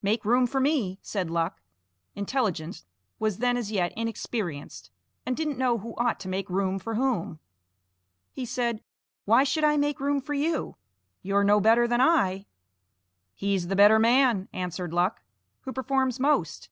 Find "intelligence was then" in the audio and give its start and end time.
2.14-3.58